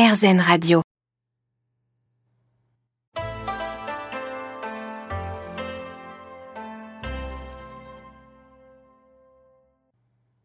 [0.00, 0.80] RZN Radio.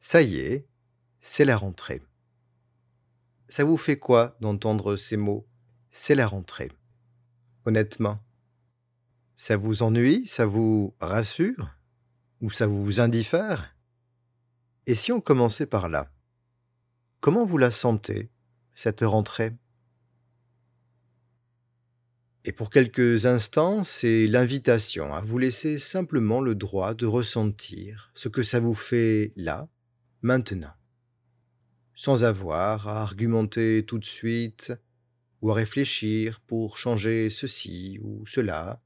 [0.02, 0.68] Ça y est,
[1.22, 2.02] c'est la rentrée.
[3.48, 5.48] Ça vous fait quoi d'entendre ces mots
[5.90, 6.70] C'est la rentrée.
[7.64, 8.20] Honnêtement,
[9.38, 11.74] ça vous ennuie Ça vous rassure
[12.42, 13.74] Ou ça vous indiffère?
[14.86, 16.12] Et si on commençait par là
[17.22, 18.30] Comment vous la sentez,
[18.76, 19.54] cette rentrée?
[22.44, 28.30] Et pour quelques instants, c'est l'invitation à vous laisser simplement le droit de ressentir ce
[28.30, 29.68] que ça vous fait là,
[30.22, 30.76] maintenant
[31.96, 34.74] sans avoir à argumenter tout de suite
[35.42, 38.82] ou à réfléchir pour changer ceci ou cela.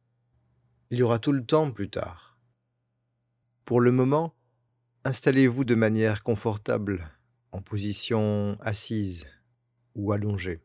[0.91, 2.37] Il y aura tout le temps plus tard.
[3.65, 4.35] Pour le moment,
[5.03, 7.11] installez-vous de manière confortable,
[7.51, 9.25] en position assise
[9.99, 10.61] ou allongée.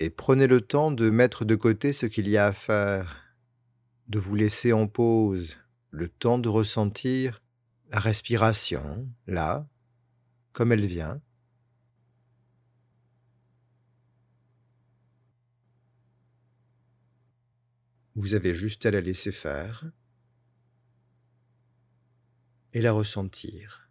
[0.00, 3.36] Et prenez le temps de mettre de côté ce qu'il y a à faire,
[4.08, 5.56] de vous laisser en pause,
[5.90, 7.42] le temps de ressentir
[7.90, 9.68] la respiration, là,
[10.52, 11.22] comme elle vient.
[18.16, 19.84] Vous avez juste à la laisser faire
[22.72, 23.83] et la ressentir.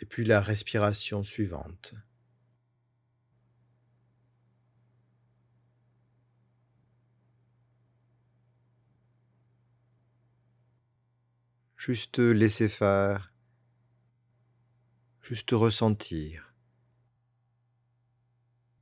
[0.00, 1.94] Et puis la respiration suivante.
[11.86, 13.32] juste laisser faire,
[15.20, 16.52] juste ressentir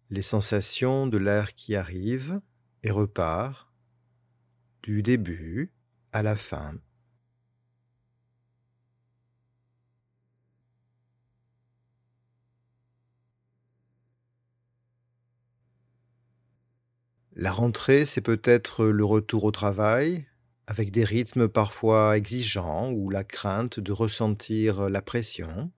[0.08, 2.40] les sensations de l'air qui arrive
[2.82, 3.70] et repart
[4.82, 5.72] du début
[6.12, 6.78] à la fin.
[17.36, 20.26] La rentrée, c'est peut-être le retour au travail,
[20.68, 25.72] avec des rythmes parfois exigeants ou la crainte de ressentir la pression.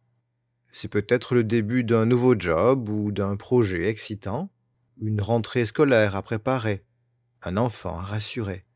[0.72, 4.50] C'est peut-être le début d'un nouveau job ou d'un projet excitant,
[5.00, 6.84] une rentrée scolaire à préparer,
[7.42, 8.66] un enfant à rassurer.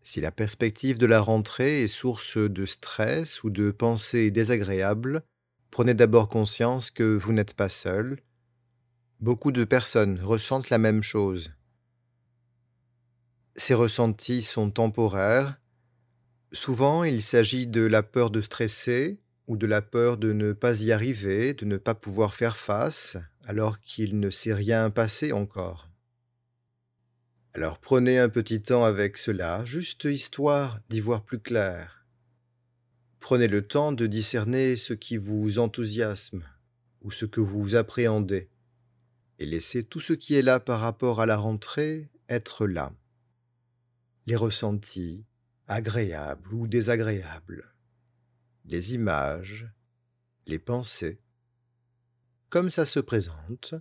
[0.00, 5.22] Si la perspective de la rentrée est source de stress ou de pensées désagréables,
[5.70, 8.22] prenez d'abord conscience que vous n'êtes pas seul.
[9.20, 11.50] Beaucoup de personnes ressentent la même chose
[13.56, 15.58] ces ressentis sont temporaires.
[16.52, 20.82] Souvent, il s'agit de la peur de stresser ou de la peur de ne pas
[20.82, 23.16] y arriver, de ne pas pouvoir faire face,
[23.46, 25.88] alors qu'il ne s'est rien passé encore.
[27.54, 32.06] Alors prenez un petit temps avec cela, juste histoire d'y voir plus clair.
[33.20, 36.44] Prenez le temps de discerner ce qui vous enthousiasme
[37.00, 38.50] ou ce que vous appréhendez,
[39.38, 42.92] et laissez tout ce qui est là par rapport à la rentrée être là.
[44.26, 45.24] Les ressentis,
[45.66, 47.74] agréables ou désagréables,
[48.64, 49.68] les images,
[50.46, 51.20] les pensées,
[52.48, 53.74] comme ça se présente,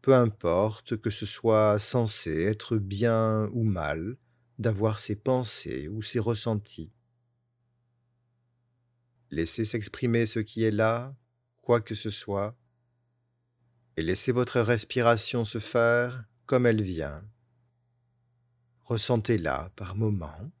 [0.00, 4.16] peu importe que ce soit censé être bien ou mal
[4.58, 6.92] d'avoir ces pensées ou ces ressentis.
[9.30, 11.16] Laissez s'exprimer ce qui est là,
[11.62, 12.56] quoi que ce soit,
[13.96, 17.24] et laissez votre respiration se faire comme elle vient,
[18.84, 20.52] Ressentez-la par moments.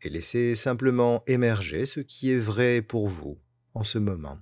[0.00, 3.38] Et laissez simplement émerger ce qui est vrai pour vous
[3.74, 4.38] en ce moment.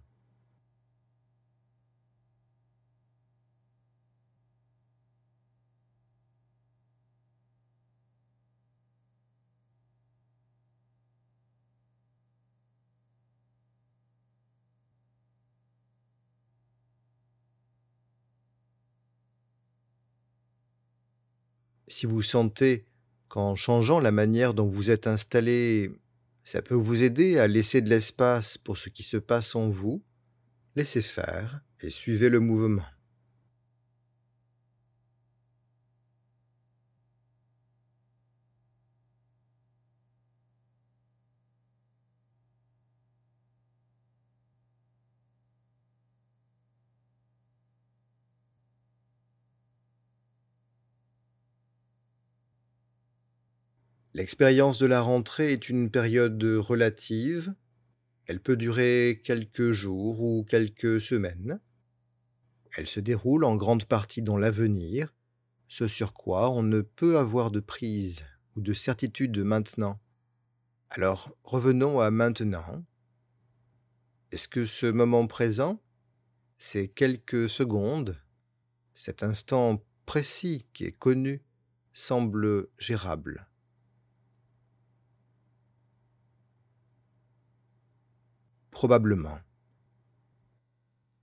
[21.89, 22.87] Si vous sentez
[23.29, 25.91] qu'en changeant la manière dont vous êtes installé,
[26.45, 30.03] ça peut vous aider à laisser de l'espace pour ce qui se passe en vous,
[30.77, 32.85] laissez faire et suivez le mouvement.
[54.17, 57.55] L'expérience de la rentrée est une période relative.
[58.25, 61.61] Elle peut durer quelques jours ou quelques semaines.
[62.79, 65.15] Elle se déroule en grande partie dans l'avenir,
[65.69, 68.25] ce sur quoi on ne peut avoir de prise
[68.57, 70.01] ou de certitude maintenant.
[70.89, 72.87] Alors revenons à maintenant.
[74.33, 75.83] Est-ce que ce moment présent,
[76.57, 78.19] ces quelques secondes,
[78.95, 81.45] cet instant précis qui est connu,
[81.93, 83.47] semble gérable?
[88.77, 89.39] Probablement.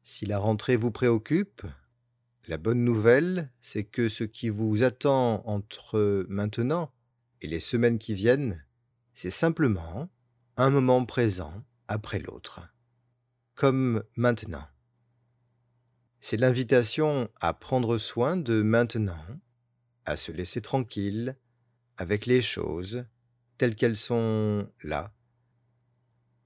[0.01, 1.61] Si la rentrée vous préoccupe,
[2.47, 6.91] la bonne nouvelle, c'est que ce qui vous attend entre maintenant
[7.41, 8.65] et les semaines qui viennent,
[9.13, 10.09] c'est simplement
[10.57, 12.61] un moment présent après l'autre,
[13.53, 14.65] comme maintenant.
[16.21, 19.23] C'est l'invitation à prendre soin de maintenant,
[20.05, 21.38] à se laisser tranquille
[21.97, 23.05] avec les choses
[23.59, 25.13] telles qu'elles sont là,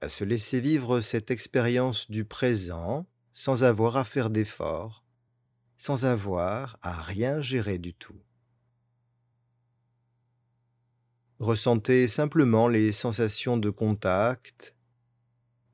[0.00, 5.04] à se laisser vivre cette expérience du présent sans avoir à faire d'efforts,
[5.76, 8.20] sans avoir à rien gérer du tout.
[11.38, 14.74] Ressentez simplement les sensations de contact,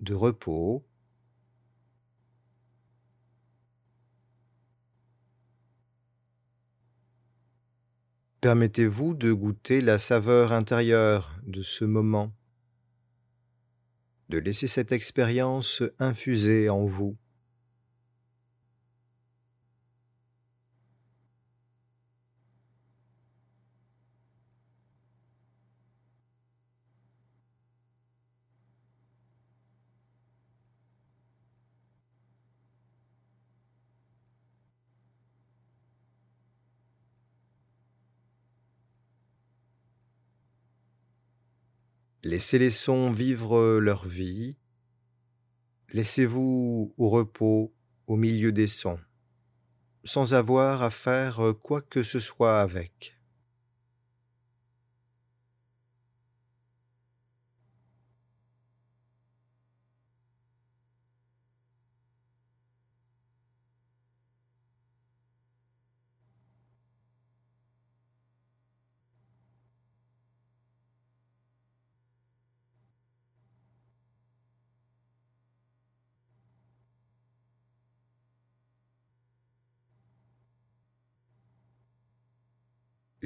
[0.00, 0.84] de repos,
[8.44, 12.30] Permettez-vous de goûter la saveur intérieure de ce moment,
[14.28, 17.16] de laisser cette expérience infuser en vous.
[42.24, 44.56] Laissez les sons vivre leur vie.
[45.92, 47.74] Laissez-vous au repos
[48.06, 48.98] au milieu des sons,
[50.04, 53.13] sans avoir à faire quoi que ce soit avec.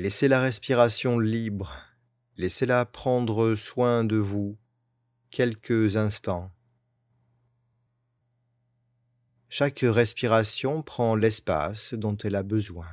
[0.01, 1.75] Laissez la respiration libre,
[2.37, 4.57] laissez-la prendre soin de vous
[5.33, 6.53] quelques instants.
[9.49, 12.87] Chaque respiration prend l'espace dont elle a besoin.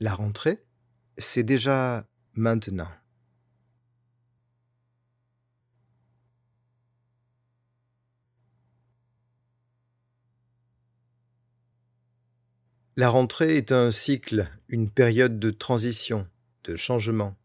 [0.00, 0.64] La rentrée,
[1.16, 2.88] c'est déjà maintenant.
[12.96, 16.28] La rentrée est un cycle, une période de transition,
[16.62, 17.36] de changement.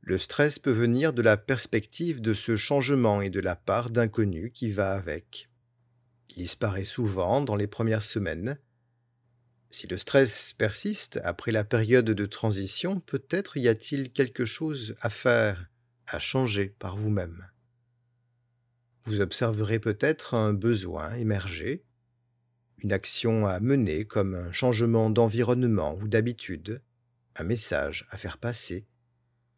[0.00, 4.50] Le stress peut venir de la perspective de ce changement et de la part d'inconnu
[4.52, 5.50] qui va avec.
[6.30, 8.58] Il disparaît souvent dans les premières semaines,
[9.70, 15.10] si le stress persiste après la période de transition, peut-être y a-t-il quelque chose à
[15.10, 15.68] faire,
[16.06, 17.46] à changer par vous-même.
[19.04, 21.84] Vous observerez peut-être un besoin émerger,
[22.78, 26.82] une action à mener comme un changement d'environnement ou d'habitude,
[27.36, 28.86] un message à faire passer,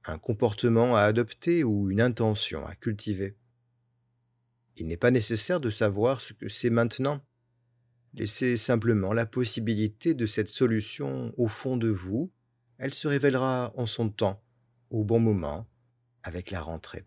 [0.04, 3.36] un comportement à adopter ou une intention à cultiver.
[4.76, 7.22] Il n'est pas nécessaire de savoir ce que c'est maintenant.
[8.14, 12.32] Laissez simplement la possibilité de cette solution au fond de vous.
[12.78, 14.42] Elle se révélera en son temps,
[14.90, 15.68] au bon moment,
[16.22, 17.04] avec la rentrée.